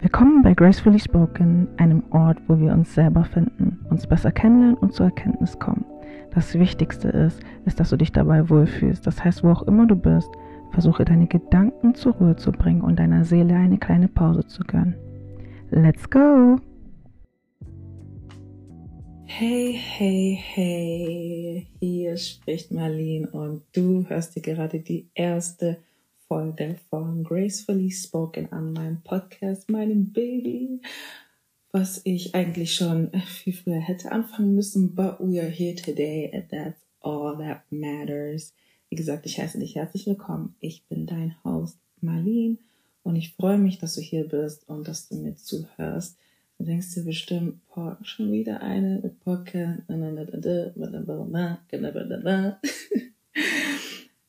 Willkommen 0.00 0.42
bei 0.44 0.54
Gracefully 0.54 1.00
Spoken, 1.00 1.66
einem 1.76 2.04
Ort, 2.10 2.38
wo 2.46 2.56
wir 2.60 2.72
uns 2.72 2.94
selber 2.94 3.24
finden, 3.24 3.84
uns 3.90 4.06
besser 4.06 4.30
kennenlernen 4.30 4.76
und 4.76 4.92
zur 4.92 5.06
Erkenntnis 5.06 5.58
kommen. 5.58 5.84
Das 6.32 6.54
Wichtigste 6.54 7.08
ist, 7.08 7.40
ist, 7.66 7.80
dass 7.80 7.90
du 7.90 7.96
dich 7.96 8.12
dabei 8.12 8.48
wohlfühlst. 8.48 9.04
Das 9.04 9.24
heißt, 9.24 9.42
wo 9.42 9.50
auch 9.50 9.62
immer 9.62 9.88
du 9.88 9.96
bist, 9.96 10.30
versuche 10.70 11.04
deine 11.04 11.26
Gedanken 11.26 11.96
zur 11.96 12.14
Ruhe 12.14 12.36
zu 12.36 12.52
bringen 12.52 12.82
und 12.82 13.00
deiner 13.00 13.24
Seele 13.24 13.56
eine 13.56 13.76
kleine 13.76 14.06
Pause 14.06 14.46
zu 14.46 14.62
gönnen. 14.62 14.94
Let's 15.70 16.08
go! 16.08 16.60
Hey, 19.24 19.72
hey, 19.72 20.38
hey, 20.40 21.66
hier 21.80 22.16
spricht 22.16 22.70
Marlene 22.70 23.28
und 23.32 23.62
du 23.72 24.08
hörst 24.08 24.36
dir 24.36 24.42
gerade 24.42 24.78
die 24.78 25.08
erste 25.14 25.78
Folge 26.28 26.76
von 26.90 27.24
Gracefully 27.24 27.90
Spoken 27.90 28.52
an 28.52 28.74
meinem 28.74 29.00
Podcast, 29.02 29.70
meinem 29.70 30.12
Baby, 30.12 30.82
was 31.72 32.02
ich 32.04 32.34
eigentlich 32.34 32.74
schon 32.74 33.10
viel 33.26 33.54
früher 33.54 33.80
hätte 33.80 34.12
anfangen 34.12 34.54
müssen, 34.54 34.94
but 34.94 35.18
we 35.20 35.40
are 35.40 35.48
here 35.48 35.74
today 35.74 36.30
and 36.34 36.46
that's 36.50 36.84
all 37.00 37.38
that 37.38 37.62
matters. 37.70 38.52
Wie 38.90 38.96
gesagt, 38.96 39.24
ich 39.24 39.40
heiße 39.40 39.58
dich 39.58 39.76
herzlich 39.76 40.06
willkommen. 40.06 40.54
Ich 40.60 40.84
bin 40.86 41.06
dein 41.06 41.34
Host 41.44 41.78
Marlene 42.02 42.58
und 43.02 43.16
ich 43.16 43.34
freue 43.34 43.58
mich, 43.58 43.78
dass 43.78 43.94
du 43.94 44.02
hier 44.02 44.28
bist 44.28 44.68
und 44.68 44.86
dass 44.86 45.08
du 45.08 45.16
mir 45.16 45.34
zuhörst. 45.36 46.18
Du 46.58 46.64
denkst 46.64 46.92
dir 46.92 47.04
bestimmt, 47.04 47.66
boah, 47.74 47.96
schon 48.02 48.32
wieder 48.32 48.60
eine 48.60 49.00
mit 49.02 49.18
Podcast. 49.20 49.84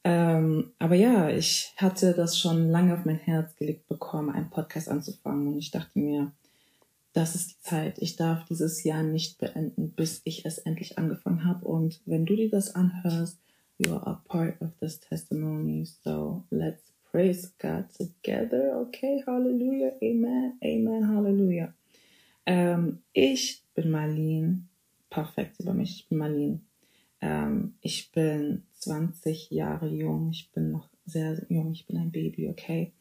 Ähm, 0.04 0.72
aber 0.80 0.96
ja, 0.96 1.30
ich 1.30 1.74
hatte 1.78 2.14
das 2.14 2.40
schon 2.40 2.70
lange 2.70 2.94
auf 2.94 3.06
mein 3.06 3.18
Herz 3.18 3.56
gelegt 3.56 3.88
bekommen, 3.88 4.30
einen 4.30 4.50
Podcast 4.50 4.90
anzufangen. 4.90 5.48
Und 5.48 5.58
ich 5.58 5.72
dachte 5.72 6.00
mir, 6.00 6.32
das 7.14 7.36
ist 7.36 7.52
die 7.52 7.62
Zeit. 7.62 7.98
Ich 8.00 8.16
darf 8.16 8.46
dieses 8.46 8.84
Jahr 8.84 9.04
nicht 9.04 9.40
beenden, 9.40 9.92
bis 9.92 10.22
ich 10.24 10.46
es 10.46 10.58
endlich 10.60 10.98
angefangen 10.98 11.46
habe. 11.46 11.66
Und 11.68 12.02
wenn 12.06 12.26
du 12.26 12.36
dir 12.36 12.50
das 12.50 12.76
anhörst, 12.76 13.40
you 13.78 13.94
are 13.94 14.06
a 14.06 14.24
part 14.28 14.62
of 14.62 14.70
this 14.80 15.00
testimony. 15.00 15.86
So 15.86 16.44
let's 16.50 16.94
praise 17.12 17.52
God 17.60 17.86
together. 17.98 18.80
Okay, 18.82 19.24
Hallelujah, 19.26 19.94
Amen, 20.02 20.54
Amen, 20.64 21.08
Hallelujah. 21.08 21.74
Ähm, 22.46 23.00
ich 23.14 23.64
bin 23.76 23.92
Marlene. 23.92 24.64
Perfekt 25.10 25.60
über 25.60 25.74
mich. 25.74 26.02
Ich 26.02 26.08
bin 26.08 26.20
Marlene. 26.20 26.60
Ähm, 27.22 27.76
ich 27.82 28.12
bin 28.12 28.64
20 28.80 29.52
Jahre 29.52 29.90
jung. 29.90 30.30
Ich 30.32 30.52
bin 30.52 30.72
noch 30.72 30.90
sehr 31.06 31.46
jung. 31.50 31.72
Ich 31.74 31.86
bin 31.86 31.98
ein 31.98 32.12
Baby, 32.12 32.50
okay? 32.50 32.94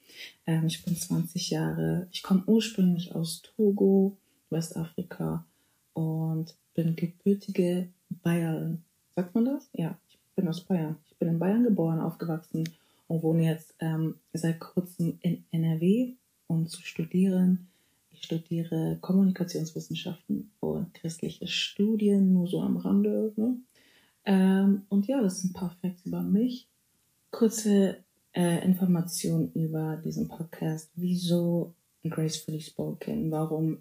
Ähm, 0.47 0.67
ich 0.67 0.85
bin 0.85 0.97
20 0.97 1.51
Jahre. 1.51 2.09
Ich 2.11 2.23
komme 2.23 2.43
ursprünglich 2.47 3.15
aus 3.15 3.43
Togo, 3.43 4.17
Westafrika 4.51 5.45
und 5.93 6.55
bin 6.75 6.97
gebürtige 6.97 7.89
Bayerin. 8.23 8.83
Sagt 9.15 9.35
man 9.35 9.45
das? 9.45 9.69
Ja, 9.73 9.99
ich 10.09 10.19
bin 10.37 10.49
aus 10.49 10.61
Bayern. 10.61 10.97
Ich 11.07 11.17
bin 11.17 11.29
in 11.29 11.39
Bayern 11.39 11.65
geboren, 11.65 12.01
aufgewachsen 12.01 12.69
und 13.09 13.23
wohne 13.23 13.45
jetzt 13.45 13.75
ähm, 13.81 14.15
seit 14.33 14.61
kurzem 14.61 15.19
in 15.23 15.45
NRW, 15.51 16.15
um 16.47 16.67
zu 16.69 16.83
studieren. 16.83 17.67
Ich 18.11 18.25
studiere 18.25 18.99
Kommunikationswissenschaften 19.01 20.51
und 20.61 20.93
christliche 20.95 21.47
Studien, 21.47 22.33
nur 22.33 22.47
so 22.47 22.61
am 22.61 22.77
Rande. 22.77 23.33
Ne? 23.37 23.57
Ähm, 24.29 24.83
und 24.91 25.07
ja, 25.09 25.23
das 25.23 25.39
ist 25.39 25.45
ein 25.45 25.53
paar 25.55 25.75
Facts 25.81 26.05
über 26.05 26.21
mich. 26.21 26.69
Kurze 27.31 28.05
äh, 28.35 28.63
Informationen 28.63 29.51
über 29.55 29.97
diesen 29.97 30.29
Podcast. 30.29 30.91
Wieso 30.97 31.75
Gracefully 32.05 32.61
Spoken? 32.61 33.31
Warum 33.31 33.79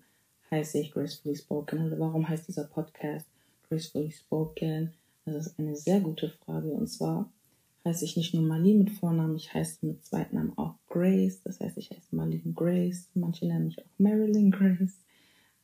heiße 0.49 0.79
ich 0.79 0.91
Gracefully 0.91 1.35
Spoken? 1.35 1.85
Oder 1.85 1.99
warum 1.99 2.27
heißt 2.27 2.47
dieser 2.47 2.63
Podcast 2.63 3.27
Gracefully 3.67 4.09
Spoken? 4.09 4.93
Das 5.25 5.47
ist 5.47 5.59
eine 5.59 5.75
sehr 5.75 5.99
gute 5.99 6.29
Frage. 6.29 6.69
Und 6.69 6.87
zwar 6.87 7.29
heiße 7.83 8.05
ich 8.05 8.15
nicht 8.15 8.33
nur 8.33 8.43
Marlene 8.43 8.85
mit 8.85 8.91
Vornamen, 8.91 9.35
ich 9.35 9.53
heiße 9.53 9.85
mit 9.85 10.05
Zweitnamen 10.05 10.57
auch 10.57 10.75
Grace. 10.87 11.41
Das 11.43 11.59
heißt, 11.59 11.77
ich 11.77 11.91
heiße 11.91 12.15
Marlene 12.15 12.53
Grace. 12.53 13.09
Manche 13.15 13.47
nennen 13.47 13.65
mich 13.65 13.79
auch 13.79 13.91
Marilyn 13.97 14.51
Grace. 14.51 14.97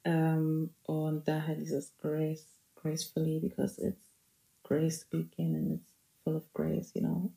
Ähm, 0.03 0.71
und 0.83 1.25
daher 1.25 1.55
dieses 1.55 1.95
Grace, 1.99 2.45
gracefully, 2.75 3.39
because 3.39 3.81
it's 3.81 4.12
grace 4.63 5.01
speaking 5.01 5.55
and 5.55 5.79
it's 5.79 5.91
full 6.23 6.35
of 6.35 6.43
grace, 6.53 6.91
you 6.95 7.01
know. 7.01 7.31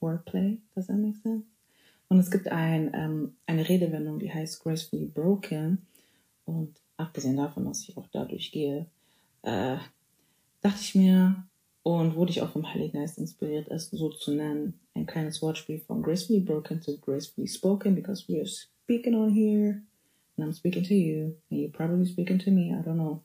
Wordplay, 0.00 0.58
does 0.74 0.86
that 0.86 0.96
make 0.96 1.16
sense? 1.16 1.44
Und 2.08 2.20
es 2.20 2.30
gibt 2.30 2.48
ein, 2.48 2.92
ähm, 2.94 3.34
eine 3.46 3.68
Redewendung, 3.68 4.18
die 4.18 4.32
heißt 4.32 4.62
gracefully 4.62 5.06
broken. 5.06 5.78
Und 6.46 6.80
abgesehen 6.96 7.36
davon, 7.36 7.66
dass 7.66 7.86
ich 7.88 7.96
auch 7.96 8.06
dadurch 8.12 8.50
gehe, 8.50 8.86
äh, 9.42 9.76
dachte 10.62 10.80
ich 10.80 10.94
mir 10.94 11.44
und 11.82 12.16
wurde 12.16 12.30
ich 12.30 12.40
auch 12.40 12.50
vom 12.50 12.66
Heiligen 12.72 12.98
Geist 12.98 13.18
inspiriert, 13.18 13.68
es 13.68 13.90
so 13.90 14.08
zu 14.10 14.32
nennen. 14.32 14.80
Ein 14.94 15.06
kleines 15.06 15.42
Wortspiel 15.42 15.80
von 15.80 16.02
gracefully 16.02 16.40
broken 16.40 16.80
to 16.80 16.96
gracefully 16.98 17.46
spoken, 17.46 17.94
because 17.94 18.26
we 18.28 18.38
are 18.38 18.46
speaking 18.46 19.14
on 19.14 19.30
here 19.30 19.82
and 20.36 20.46
I'm 20.46 20.52
speaking 20.52 20.84
to 20.84 20.94
you 20.94 21.36
and 21.50 21.60
you're 21.60 21.70
probably 21.70 22.06
speaking 22.06 22.38
to 22.38 22.50
me, 22.50 22.72
I 22.72 22.82
don't 22.82 22.96
know. 22.96 23.22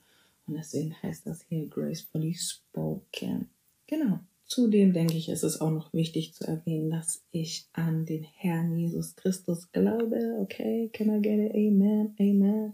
Und 0.47 0.55
deswegen 0.55 0.95
heißt 1.01 1.25
das 1.25 1.43
hier 1.43 1.67
gracefully 1.67 2.33
spoken. 2.33 3.49
Genau. 3.87 4.19
Zudem 4.45 4.93
denke 4.93 5.15
ich, 5.15 5.29
ist 5.29 5.43
es 5.43 5.61
auch 5.61 5.71
noch 5.71 5.93
wichtig 5.93 6.33
zu 6.33 6.45
erwähnen, 6.45 6.91
dass 6.91 7.23
ich 7.31 7.65
an 7.73 8.05
den 8.05 8.23
Herrn 8.23 8.77
Jesus 8.77 9.15
Christus 9.15 9.71
glaube. 9.71 10.37
Okay, 10.41 10.89
can 10.93 11.09
I 11.09 11.21
get 11.21 11.39
it? 11.39 11.55
Amen, 11.55 12.13
amen. 12.19 12.73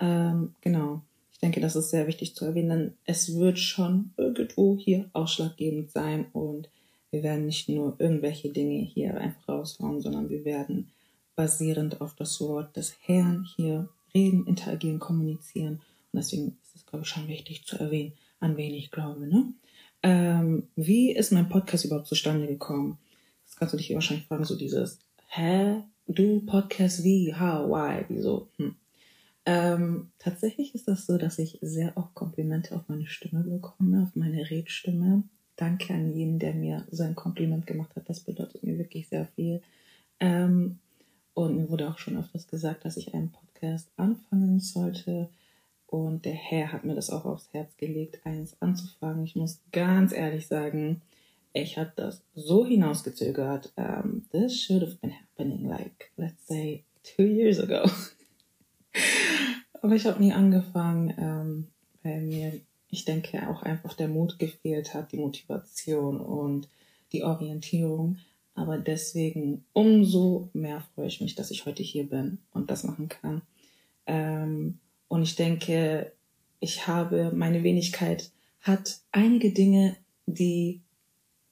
Ähm, 0.00 0.54
genau. 0.62 1.02
Ich 1.32 1.38
denke, 1.38 1.60
das 1.60 1.76
ist 1.76 1.90
sehr 1.90 2.06
wichtig 2.06 2.34
zu 2.34 2.46
erwähnen, 2.46 2.68
denn 2.70 2.92
es 3.04 3.36
wird 3.36 3.58
schon 3.58 4.12
irgendwo 4.16 4.76
hier 4.76 5.10
ausschlaggebend 5.12 5.90
sein 5.90 6.26
und 6.32 6.70
wir 7.10 7.22
werden 7.22 7.46
nicht 7.46 7.68
nur 7.68 7.94
irgendwelche 7.98 8.48
Dinge 8.48 8.78
hier 8.78 9.16
einfach 9.18 9.48
raushauen, 9.48 10.00
sondern 10.00 10.28
wir 10.28 10.44
werden 10.44 10.90
basierend 11.34 12.00
auf 12.00 12.14
das 12.14 12.40
Wort 12.40 12.76
des 12.76 12.96
Herrn 13.02 13.46
hier 13.54 13.88
reden, 14.14 14.46
interagieren, 14.46 14.98
kommunizieren. 14.98 15.82
Deswegen 16.16 16.56
glaube 16.86 17.04
ich, 17.04 17.08
schon 17.10 17.28
wichtig 17.28 17.64
zu 17.66 17.78
erwähnen, 17.78 18.12
an 18.40 18.56
wen 18.56 18.74
ich 18.74 18.90
glaube. 18.90 19.26
Ne? 19.26 19.52
Ähm, 20.02 20.68
wie 20.76 21.12
ist 21.12 21.32
mein 21.32 21.48
Podcast 21.48 21.84
überhaupt 21.84 22.06
zustande 22.06 22.46
gekommen? 22.46 22.98
Das 23.44 23.56
kannst 23.56 23.74
du 23.74 23.78
dich 23.78 23.92
wahrscheinlich 23.92 24.26
fragen, 24.26 24.44
so 24.44 24.56
dieses, 24.56 24.98
hä? 25.28 25.82
Du 26.06 26.40
Podcast 26.46 27.02
wie? 27.02 27.34
How? 27.34 27.68
Why? 27.68 28.04
Wieso? 28.08 28.48
Hm. 28.58 28.76
Ähm, 29.44 30.10
tatsächlich 30.18 30.74
ist 30.74 30.88
das 30.88 31.06
so, 31.06 31.18
dass 31.18 31.38
ich 31.38 31.58
sehr 31.60 31.96
oft 31.96 32.14
Komplimente 32.14 32.74
auf 32.74 32.82
meine 32.88 33.06
Stimme 33.06 33.42
bekomme, 33.42 34.04
auf 34.04 34.14
meine 34.16 34.48
Redstimme. 34.50 35.24
Danke 35.56 35.94
an 35.94 36.14
jeden, 36.14 36.38
der 36.38 36.54
mir 36.54 36.86
so 36.90 37.02
ein 37.02 37.14
Kompliment 37.14 37.66
gemacht 37.66 37.94
hat. 37.96 38.08
Das 38.08 38.20
bedeutet 38.20 38.62
mir 38.62 38.78
wirklich 38.78 39.08
sehr 39.08 39.26
viel. 39.34 39.62
Ähm, 40.20 40.78
und 41.34 41.56
mir 41.56 41.68
wurde 41.68 41.88
auch 41.88 41.98
schon 41.98 42.16
öfters 42.16 42.46
gesagt, 42.46 42.84
dass 42.84 42.96
ich 42.96 43.14
einen 43.14 43.30
Podcast 43.30 43.88
anfangen 43.96 44.60
sollte. 44.60 45.28
Und 45.86 46.24
der 46.24 46.34
Herr 46.34 46.72
hat 46.72 46.84
mir 46.84 46.94
das 46.94 47.10
auch 47.10 47.24
aufs 47.24 47.52
Herz 47.52 47.76
gelegt, 47.76 48.20
eins 48.24 48.56
anzufangen. 48.60 49.24
Ich 49.24 49.36
muss 49.36 49.60
ganz 49.72 50.12
ehrlich 50.12 50.46
sagen, 50.48 51.02
ich 51.52 51.78
habe 51.78 51.92
das 51.96 52.22
so 52.34 52.66
hinausgezögert. 52.66 53.72
Um, 53.76 54.24
this 54.30 54.60
should 54.60 54.82
have 54.82 54.96
been 54.96 55.12
happening 55.12 55.64
like, 55.64 56.10
let's 56.16 56.46
say, 56.46 56.84
two 57.02 57.22
years 57.22 57.58
ago. 57.58 57.88
Aber 59.82 59.94
ich 59.94 60.06
habe 60.06 60.22
nie 60.22 60.32
angefangen, 60.32 61.14
ähm, 61.18 61.68
weil 62.02 62.22
mir, 62.22 62.60
ich 62.90 63.04
denke, 63.04 63.48
auch 63.48 63.62
einfach 63.62 63.94
der 63.94 64.08
Mut 64.08 64.38
gefehlt 64.38 64.94
hat, 64.94 65.12
die 65.12 65.18
Motivation 65.18 66.20
und 66.20 66.68
die 67.12 67.22
Orientierung. 67.22 68.18
Aber 68.54 68.78
deswegen 68.78 69.64
umso 69.72 70.48
mehr 70.52 70.80
freue 70.94 71.06
ich 71.06 71.20
mich, 71.20 71.34
dass 71.34 71.50
ich 71.50 71.66
heute 71.66 71.82
hier 71.82 72.08
bin 72.08 72.38
und 72.52 72.70
das 72.70 72.84
machen 72.84 73.08
kann. 73.08 73.42
Ähm, 74.06 74.78
und 75.08 75.22
ich 75.22 75.36
denke, 75.36 76.12
ich 76.60 76.86
habe, 76.86 77.32
meine 77.34 77.62
Wenigkeit 77.62 78.30
hat 78.60 79.00
einige 79.12 79.52
Dinge, 79.52 79.96
die 80.26 80.80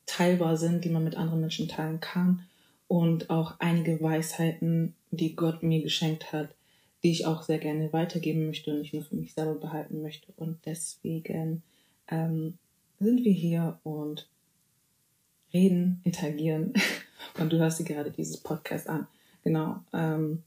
teilbar 0.07 0.57
sind, 0.57 0.85
die 0.85 0.91
man 0.91 1.05
mit 1.05 1.17
anderen 1.17 1.41
Menschen 1.41 1.69
teilen 1.69 2.01
kann. 2.01 2.43
Und 2.87 3.31
auch 3.31 3.55
einige 3.61 4.01
Weisheiten, 4.03 4.95
die 5.11 5.35
Gott 5.35 5.63
mir 5.63 5.83
geschenkt 5.83 6.33
hat, 6.33 6.55
die 7.03 7.11
ich 7.11 7.27
auch 7.27 7.43
sehr 7.43 7.59
gerne 7.59 7.93
weitergeben 7.93 8.47
möchte 8.47 8.71
und 8.73 8.81
nicht 8.81 8.95
nur 8.95 9.03
für 9.03 9.17
mich 9.17 9.35
selber 9.35 9.55
behalten 9.55 10.03
möchte. 10.03 10.33
Und 10.37 10.59
deswegen 10.67 11.63
ähm, 12.09 12.59
sind 13.01 13.25
wir 13.25 13.33
hier 13.33 13.79
und 13.85 14.29
reden, 15.53 16.01
interagieren. 16.05 16.75
Und 17.39 17.53
du 17.53 17.59
hörst 17.59 17.81
dir 17.81 17.85
gerade 17.85 18.11
dieses 18.11 18.37
Podcast 18.37 18.89
an. 18.89 19.09
Genau. 19.43 19.81
Ähm, 19.93 20.43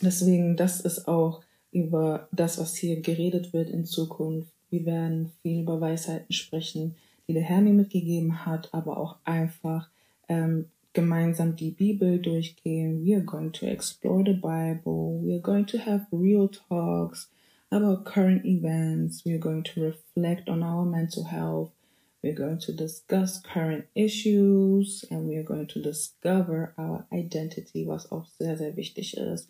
deswegen, 0.00 0.56
das 0.56 0.80
ist 0.80 1.06
auch 1.08 1.42
über 1.74 2.28
das, 2.32 2.58
was 2.58 2.76
hier 2.76 3.00
geredet 3.00 3.52
wird 3.52 3.68
in 3.68 3.84
Zukunft. 3.84 4.52
Wir 4.70 4.86
werden 4.86 5.32
viel 5.42 5.62
über 5.62 5.80
Weisheiten 5.80 6.32
sprechen, 6.32 6.94
die 7.26 7.34
der 7.34 7.42
Herr 7.42 7.60
mir 7.60 7.74
mitgegeben 7.74 8.46
hat, 8.46 8.72
aber 8.72 8.96
auch 8.96 9.16
einfach 9.24 9.90
ähm, 10.28 10.66
gemeinsam 10.92 11.56
die 11.56 11.72
Bibel 11.72 12.18
durchgehen. 12.20 13.04
We 13.04 13.14
are 13.14 13.24
going 13.24 13.52
to 13.52 13.66
explore 13.66 14.22
the 14.24 14.34
Bible. 14.34 15.20
We 15.22 15.34
are 15.34 15.42
going 15.42 15.66
to 15.66 15.78
have 15.78 16.06
real 16.12 16.48
talks 16.48 17.28
about 17.70 18.04
current 18.04 18.44
events. 18.44 19.24
We 19.24 19.32
are 19.32 19.40
going 19.40 19.64
to 19.64 19.80
reflect 19.80 20.48
on 20.48 20.62
our 20.62 20.84
mental 20.84 21.24
health. 21.24 21.72
We're 22.22 22.34
going 22.34 22.60
to 22.60 22.72
discuss 22.72 23.42
current 23.42 23.84
issues 23.94 25.04
and 25.10 25.28
we 25.28 25.36
are 25.36 25.42
going 25.42 25.66
to 25.66 25.82
discover 25.82 26.72
our 26.78 27.04
identity, 27.12 27.84
was 27.84 28.10
auch 28.10 28.26
sehr, 28.38 28.56
sehr 28.56 28.76
wichtig 28.76 29.16
ist. 29.16 29.48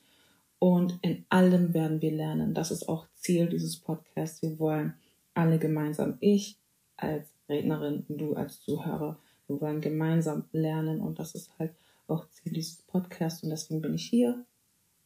Und 0.65 0.99
in 1.03 1.27
allem 1.29 1.75
werden 1.75 2.01
wir 2.01 2.11
lernen. 2.11 2.55
Das 2.55 2.71
ist 2.71 2.89
auch 2.89 3.07
Ziel 3.17 3.51
dieses 3.51 3.77
Podcasts. 3.77 4.41
Wir 4.41 4.59
wollen 4.59 4.95
alle 5.35 5.59
gemeinsam, 5.59 6.17
ich 6.21 6.57
als 6.97 7.29
Rednerin 7.51 8.07
du 8.09 8.33
als 8.33 8.63
Zuhörer, 8.63 9.19
wir 9.47 9.61
wollen 9.61 9.83
gemeinsam 9.83 10.45
lernen 10.53 11.03
und 11.03 11.19
das 11.19 11.35
ist 11.35 11.51
halt 11.59 11.73
auch 12.09 12.27
Ziel 12.31 12.55
dieses 12.55 12.77
Podcasts 12.77 13.43
und 13.43 13.51
deswegen 13.51 13.83
bin 13.83 13.93
ich 13.93 14.07
hier. 14.07 14.43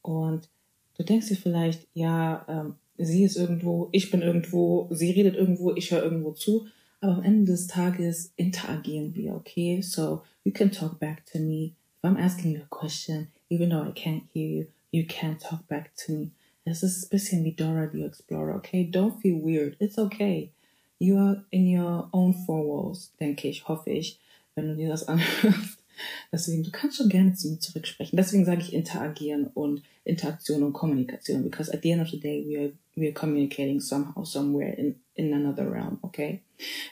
Und 0.02 0.48
du 0.96 1.02
denkst 1.02 1.26
dir 1.26 1.36
vielleicht, 1.36 1.88
ja, 1.92 2.46
ähm, 2.46 2.76
sie 2.96 3.24
ist 3.24 3.36
irgendwo, 3.36 3.88
ich 3.90 4.12
bin 4.12 4.22
irgendwo, 4.22 4.86
sie 4.92 5.10
redet 5.10 5.34
irgendwo, 5.34 5.74
ich 5.74 5.90
höre 5.90 6.04
irgendwo 6.04 6.30
zu. 6.30 6.68
Aber 7.00 7.14
am 7.14 7.24
Ende 7.24 7.50
des 7.50 7.66
Tages 7.66 8.32
interagieren 8.36 9.12
wir, 9.16 9.34
okay? 9.34 9.82
So 9.82 10.22
you 10.44 10.52
can 10.52 10.70
talk 10.70 11.00
back 11.00 11.26
to 11.32 11.40
me. 11.40 11.72
If 11.98 12.04
I'm 12.04 12.16
asking 12.16 12.52
you 12.52 12.60
a 12.62 12.66
question, 12.70 13.26
even 13.48 13.70
though 13.70 13.82
I 13.82 13.90
can't 13.90 14.22
hear 14.32 14.46
you, 14.46 14.66
you 14.90 15.04
can 15.06 15.36
talk 15.38 15.66
back 15.68 15.94
to 16.06 16.12
me. 16.12 16.30
Es 16.64 16.82
ist 16.82 17.04
ein 17.04 17.08
bisschen 17.10 17.44
wie 17.44 17.52
Dora 17.52 17.88
the 17.90 18.04
Explorer, 18.04 18.56
okay? 18.56 18.88
Don't 18.90 19.20
feel 19.20 19.36
weird. 19.36 19.76
It's 19.80 19.98
okay. 19.98 20.50
You 20.98 21.16
are 21.16 21.44
in 21.50 21.66
your 21.66 22.08
own 22.12 22.34
four 22.34 22.66
walls, 22.66 23.12
denke 23.18 23.48
ich, 23.48 23.66
hoffe 23.66 23.90
ich, 23.90 24.18
wenn 24.54 24.68
du 24.68 24.76
dir 24.76 24.88
das 24.88 25.04
anhörst. 25.08 25.78
Deswegen, 26.30 26.62
du 26.62 26.70
kannst 26.70 26.98
schon 26.98 27.08
gerne 27.08 27.34
zu 27.34 27.48
mir 27.48 27.58
zurücksprechen. 27.58 28.16
Deswegen 28.16 28.44
sage 28.44 28.62
ich 28.62 28.72
interagieren 28.72 29.48
und 29.54 29.82
Interaktion 30.04 30.62
und 30.62 30.72
Kommunikation, 30.72 31.42
because 31.42 31.72
at 31.72 31.82
the 31.82 31.90
end 31.90 32.02
of 32.02 32.08
the 32.10 32.20
day, 32.20 32.44
we 32.46 32.58
are, 32.58 32.72
we 32.94 33.06
are 33.06 33.12
communicating 33.12 33.80
somehow, 33.80 34.24
somewhere 34.24 34.72
in, 34.74 34.96
in 35.14 35.32
another 35.32 35.70
realm, 35.70 35.98
okay? 36.02 36.40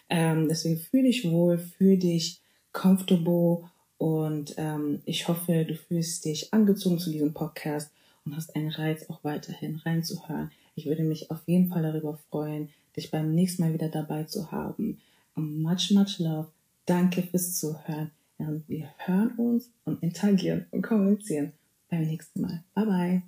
Ähm, 0.09 0.49
deswegen 0.49 0.79
fühle 0.79 1.05
dich 1.05 1.31
wohl, 1.31 1.59
fühle 1.59 1.99
dich 1.99 2.41
comfortable 2.73 3.69
und 3.99 4.55
ähm, 4.59 5.01
ich 5.05 5.29
hoffe, 5.29 5.65
du 5.65 5.75
fühlst 5.75 6.25
dich 6.25 6.53
angezogen 6.53 6.99
zu 6.99 7.11
diesem 7.11 7.33
Podcast 7.33 7.91
und 8.25 8.37
hast 8.37 8.55
einen 8.55 8.71
Reiz, 8.71 9.09
auch 9.09 9.25
weiterhin 9.25 9.77
reinzuhören. 9.77 10.51
Ich 10.75 10.87
würde 10.87 11.03
mich 11.03 11.31
auf 11.31 11.41
jeden 11.47 11.69
Fall 11.69 11.83
darüber 11.83 12.19
freuen, 12.31 12.69
dich 12.97 13.11
beim 13.11 13.35
nächsten 13.35 13.63
Mal 13.63 13.73
wieder 13.73 13.89
dabei 13.89 14.25
zu 14.25 14.53
haben. 14.53 15.01
Much, 15.35 15.91
much 15.93 16.19
love. 16.19 16.49
Danke 16.85 17.23
fürs 17.23 17.59
Zuhören. 17.59 18.11
Und 18.39 18.69
wir 18.69 18.89
hören 18.99 19.31
uns 19.39 19.71
und 19.85 20.03
interagieren 20.03 20.67
und 20.71 20.83
kommunizieren 20.83 21.53
beim 21.91 22.03
nächsten 22.03 22.43
Mal. 22.43 22.63
Bye 22.75 22.87
bye. 22.87 23.23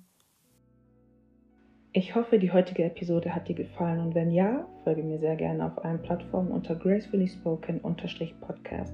Ich 1.91 2.13
hoffe, 2.13 2.37
die 2.37 2.51
heutige 2.51 2.83
Episode 2.83 3.33
hat 3.33 3.47
dir 3.47 3.55
gefallen 3.55 3.99
und 3.99 4.13
wenn 4.13 4.31
ja, 4.31 4.67
folge 4.83 5.01
mir 5.01 5.17
sehr 5.17 5.35
gerne 5.35 5.65
auf 5.65 5.83
allen 5.83 6.01
Plattformen 6.03 6.51
unter 6.51 6.75
Gracefully 6.75 7.27
Spoken-Podcast. 7.27 8.93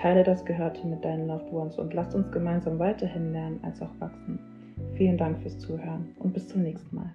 Teile 0.00 0.22
das 0.22 0.42
Gehörte 0.46 0.86
mit 0.86 1.04
deinen 1.04 1.26
Loved 1.26 1.52
Ones 1.52 1.78
und 1.78 1.92
lasst 1.92 2.14
uns 2.14 2.30
gemeinsam 2.32 2.78
weiterhin 2.78 3.32
lernen 3.32 3.60
als 3.62 3.82
auch 3.82 3.92
wachsen. 3.98 4.38
Vielen 4.94 5.18
Dank 5.18 5.42
fürs 5.42 5.58
Zuhören 5.58 6.14
und 6.20 6.32
bis 6.32 6.48
zum 6.48 6.62
nächsten 6.62 6.96
Mal. 6.96 7.14